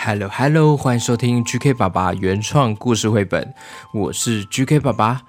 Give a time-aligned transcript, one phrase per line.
[0.00, 3.52] Hello Hello，欢迎收听 GK 爸爸原创故事绘本，
[3.92, 5.22] 我是 GK 爸爸。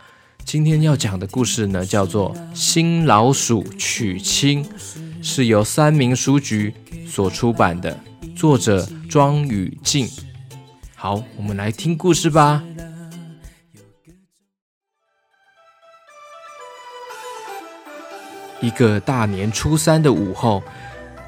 [0.46, 4.64] 今天要讲的故事呢，叫做《新老鼠娶亲》，
[5.24, 6.74] 是由三明书局
[7.08, 8.00] 所出版的，
[8.36, 10.08] 作者庄宇静。
[10.96, 12.64] 好，我们来听故事吧。
[18.62, 20.62] 一个大年初三的午后，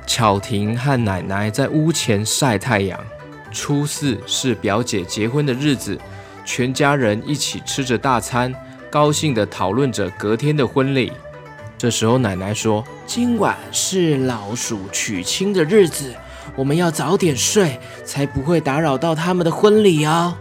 [0.05, 3.03] 巧婷和奶奶在屋前晒太阳。
[3.51, 5.99] 初四是表姐结婚的日子，
[6.45, 8.53] 全家人一起吃着大餐，
[8.89, 11.11] 高兴地讨论着隔天的婚礼。
[11.77, 16.13] 这时候，奶奶说：“今晚是老鼠娶亲的日子，
[16.55, 20.35] 我们要早点睡，才不会打扰到他们的婚礼哦。”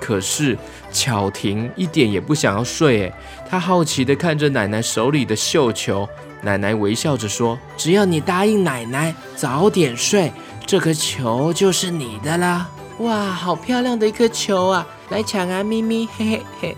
[0.00, 0.56] 可是
[0.92, 3.12] 巧婷一点也不想要睡，诶，
[3.48, 6.08] 她好奇地看着奶奶手里的绣球。
[6.40, 10.32] 奶奶微笑着说：“只要你答应奶奶早点睡。”
[10.68, 12.66] 这颗球就是你的啦！
[12.98, 14.86] 哇，好漂亮的一颗球啊！
[15.08, 16.76] 来抢啊，咪咪，嘿嘿嘿。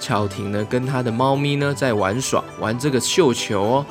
[0.00, 3.86] 巧婷呢，跟她的猫咪呢在玩耍，玩这个绣球哦。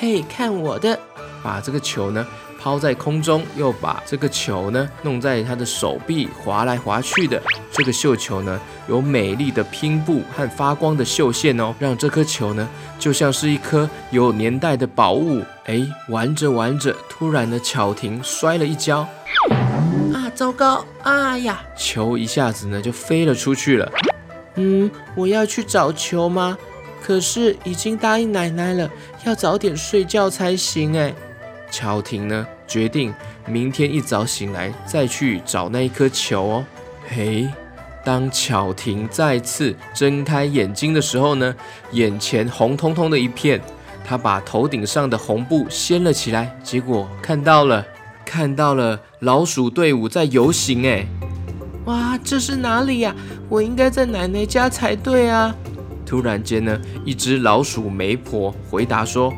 [0.00, 0.98] 嘿，看我的，
[1.42, 2.26] 把这个球呢。
[2.64, 7.38] 抛在空中，又把这个球呢弄在他的手臂，划来划去的。
[7.70, 8.58] 这个绣球呢，
[8.88, 12.66] 有美丽的拼布和发光的绣线哦，让这颗球呢
[12.98, 15.42] 就像是一颗有年代的宝物。
[15.66, 19.06] 哎，玩着玩着，突然呢，巧婷摔了一跤，
[20.14, 20.82] 啊，糟糕！
[21.02, 23.92] 啊呀，球一下子呢就飞了出去了。
[24.54, 26.56] 嗯，我要去找球吗？
[27.02, 28.90] 可是已经答应奶奶了，
[29.26, 30.96] 要早点睡觉才行。
[30.96, 31.14] 哎。
[31.70, 33.12] 巧婷呢，决定
[33.46, 36.64] 明天一早醒来再去找那一颗球哦。
[37.08, 37.48] 嘿，
[38.04, 41.54] 当巧婷再次睁开眼睛的时候呢，
[41.92, 43.60] 眼前红彤彤的一片。
[44.06, 47.84] 她把头顶上的红布掀了起来，结果看到了，
[48.24, 50.86] 看到了老鼠队伍在游行。
[50.86, 51.06] 哎，
[51.86, 53.14] 哇，这是哪里呀？
[53.48, 55.54] 我应该在奶奶家才对啊！
[56.04, 59.32] 突然间呢，一只老鼠媒婆回答说。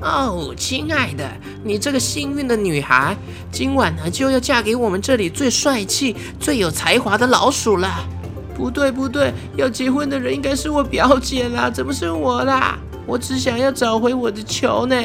[0.00, 1.30] 哦，亲爱的，
[1.62, 3.14] 你这个幸运的女孩，
[3.52, 8.08] 今晚呢就要嫁给我们这里最帅气、最有才华的老鼠了。
[8.54, 12.78] 不对，不对，要结婚的人应该是我表姐啦，怎么是我啦？
[13.06, 14.96] 我只想要找回我的球呢。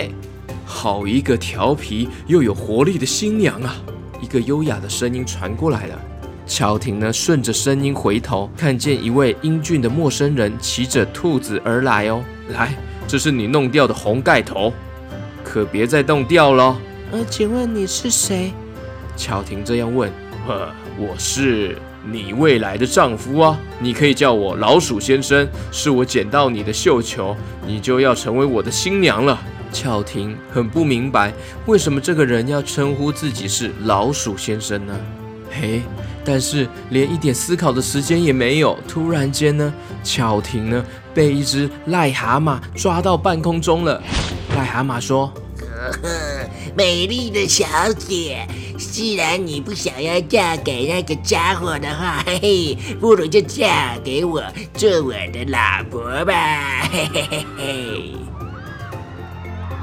[0.66, 3.76] 好一个调皮又有活力的新娘啊！
[4.22, 6.00] 一个优雅的声音传过来了。
[6.48, 12.24] 乔婷呢，顺着声音回头，看见一位英俊的陌生人骑着兔子而来哦。
[12.50, 12.74] 来，
[13.08, 14.74] 这是你弄掉的红盖头。
[15.44, 16.76] 可别再弄掉了。
[17.12, 18.52] 呃，请问你是谁？
[19.16, 20.12] 乔婷这样问。
[20.48, 25.48] 呃，我是你未来的丈夫啊，你可以叫我老鼠先生。
[25.72, 27.36] 是我捡到你的绣球，
[27.66, 29.40] 你就要成为我的新娘了。
[29.72, 31.34] 巧婷很不明白，
[31.66, 34.98] 为什么这个人要称呼自己是老鼠先生呢？
[35.50, 35.82] 嘿，
[36.24, 38.78] 但是连一点思考的时间也没有。
[38.88, 39.74] 突然间呢，
[40.04, 40.84] 巧婷呢
[41.14, 44.02] 被一只癞蛤蟆抓到半空中了。
[44.58, 45.32] 癞蛤蟆说。
[46.76, 47.66] 美丽的小
[47.98, 48.46] 姐，
[48.78, 54.44] 既然你不想要嫁给那个家伙的话，嘿 嘿，不如就嫁给我
[54.74, 55.58] 做我的老
[55.90, 58.16] 婆吧，嘿嘿嘿嘿。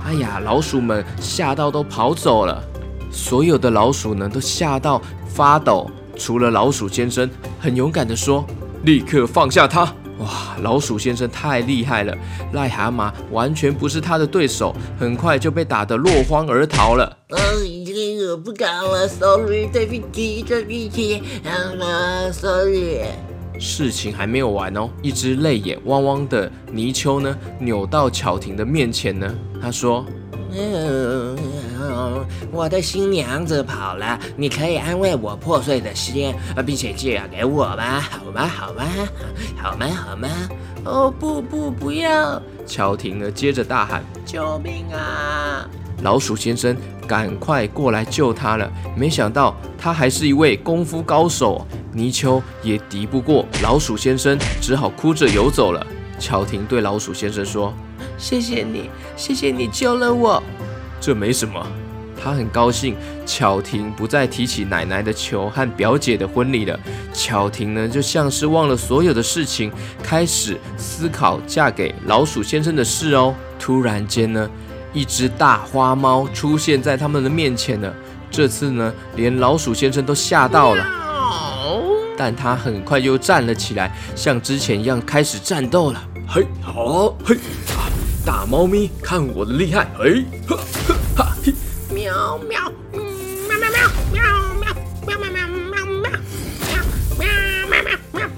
[0.05, 2.63] 哎呀，老鼠们吓到都跑走了，
[3.11, 5.01] 所有的老鼠呢都吓到
[5.35, 8.45] 发抖，除了老鼠先生很勇敢的说
[8.85, 9.83] ：“立刻放下他。”
[10.21, 12.17] 哇，老鼠先生太厉害了，
[12.53, 17.17] 癞蛤蟆完全不是他的对手，很快就被打得落荒而逃了。
[17.31, 17.39] 哦，
[18.31, 23.01] 我不敢了，sorry，对不起，对不起，啊，sorry。
[23.59, 30.05] 事情还没有完哦，一只泪眼汪汪的泥鳅呢，扭到巧婷的面前呢，他说。
[30.55, 31.32] 嗯，
[32.51, 36.35] 我的新娘子跑了，你可以安慰我破碎的心，
[36.67, 38.01] 并且借给我吗？
[38.01, 38.47] 好吗？
[38.47, 38.85] 好吗？
[39.57, 39.87] 好吗？
[39.89, 40.29] 好吗？
[40.85, 42.43] 哦，不不不要！
[42.67, 45.69] 乔婷呢，接着大喊：“救命啊！”
[46.03, 46.77] 老鼠先生
[47.07, 48.69] 赶快过来救他了。
[48.97, 55.87] 没想到他还是一位功夫高手，泥鳅也敌不过老鼠先生，只好哭着游走了。
[56.19, 57.73] 乔婷对老鼠先生说
[58.19, 60.43] ：“谢谢你，谢谢你救了我。
[61.01, 61.65] 这没什么。”
[62.23, 62.97] 他很高兴，
[63.27, 66.79] 巧婷不再提起奶奶的球和表姐的婚礼了。
[67.13, 69.73] 巧婷呢，就像是忘了所有的事情，
[70.03, 73.35] 开始思考嫁给老鼠先生的事哦。
[73.59, 74.49] 突然间呢，
[74.93, 77.93] 一只大花猫出现在他们的面前了。
[78.31, 80.87] 这次呢，连老鼠先生都吓到了，
[82.17, 86.03] 但他很快又站了起来，像之前一样开始战斗了。
[86.27, 87.37] 嘿，好，嘿，
[88.25, 89.87] 大猫咪，看我的厉害！
[89.99, 91.02] 嘿，呵呵。
[92.13, 92.61] 喵喵，
[92.93, 94.21] 喵喵喵喵
[95.07, 97.33] 喵喵喵喵喵喵喵
[97.71, 98.29] 喵喵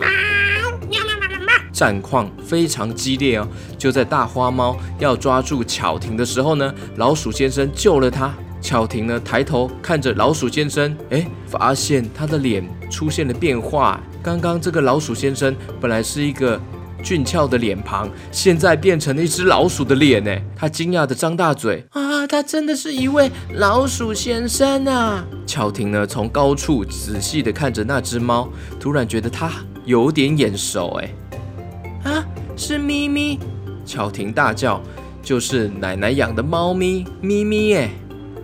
[0.89, 3.49] 喵喵喵战况非常激烈哦！
[3.77, 8.33] 就在大花猫要抓住巧婷的时候呢，老鼠先生救了他。
[8.61, 14.01] 巧婷呢，抬头看着老鼠先生，哎，发现他的脸出现了变化。
[14.23, 16.61] 刚刚这个老鼠先生本来是一个。
[17.05, 20.35] 俊俏的脸庞，现在变成了一只老鼠的脸呢。
[20.57, 22.27] 他惊讶的张大嘴啊！
[22.27, 25.23] 他真的是一位老鼠先生啊！
[25.47, 28.49] 巧婷呢，从高处仔细的看着那只猫，
[28.81, 29.53] 突然觉得它
[29.85, 32.11] 有点眼熟哎！
[32.11, 32.25] 啊，
[32.57, 33.39] 是咪咪！
[33.85, 34.81] 巧婷大叫，
[35.23, 37.91] 就是奶奶养的猫咪咪咪哎！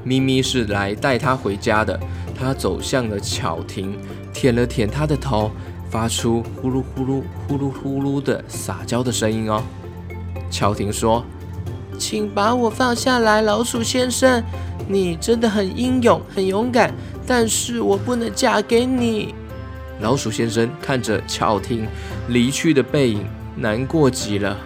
[0.05, 1.99] 咪咪是来带她回家的。
[2.39, 3.99] 她走向了巧婷，
[4.35, 5.51] 舔了舔她的头。
[5.91, 9.63] 发出呼噜呼噜呼噜呼噜的撒娇的声音哦。
[10.51, 11.25] 乔婷说
[11.99, 14.43] ：“请把我放下来，老鼠先生，
[14.89, 16.95] 你真的很英勇，很勇敢，
[17.27, 19.35] 但是我不能嫁给你。”
[20.01, 21.87] 老鼠先生看着乔婷
[22.29, 23.27] 离去的背影，
[23.57, 24.57] 难过极了。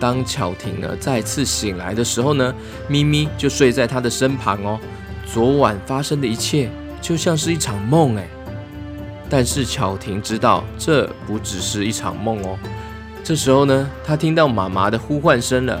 [0.00, 2.54] 当乔婷呢再次醒来的时候呢，
[2.86, 4.78] 咪咪就睡在他的身旁哦。
[5.26, 6.70] 昨晚发生的一切
[7.02, 8.26] 就像是一场梦哎。
[9.30, 12.58] 但是巧婷知道这不只是一场梦哦。
[13.22, 15.80] 这时候呢，她听到妈妈的呼唤声了。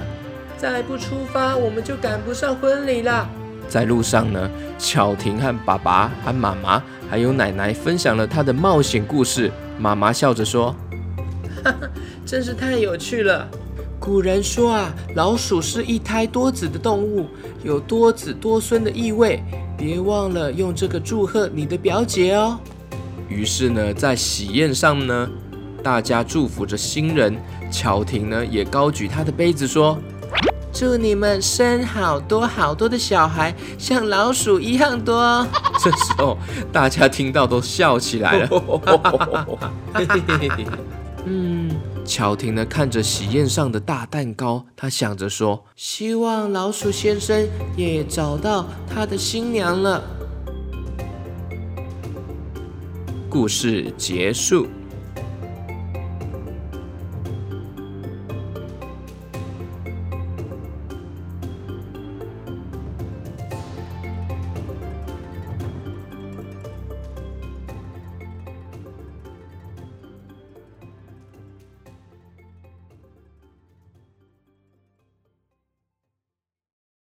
[0.58, 3.28] 再不出发，我们就赶不上婚礼了。
[3.68, 9.52] 在路上呢，巧婷和爸爸、和妈妈还有奶奶分享了她的冒险故事。
[9.78, 10.74] 妈妈笑着说
[11.62, 11.88] ：“哈哈，
[12.26, 13.48] 真是太有趣了。
[14.00, 17.26] 古人说啊，老鼠是一胎多子的动物，
[17.62, 19.42] 有多子多孙的意味。
[19.76, 22.58] 别忘了用这个祝贺你的表姐哦。”
[23.28, 25.28] 于是呢，在喜宴上呢，
[25.82, 27.36] 大家祝福着新人。
[27.70, 29.98] 巧婷呢，也高举她的杯子说
[30.72, 35.46] ：“祝你们生好多好多的小孩，像老鼠一样多。
[35.78, 36.38] ”这时候，
[36.72, 38.48] 大家听到都笑起来了。
[41.26, 41.70] 嗯，
[42.06, 47.46] 乔婷呢，看着喜宴上的大蛋糕，她想着说：“希望老鼠先生
[47.76, 50.02] 也找到他的新娘了。”
[53.30, 54.66] 故事结束。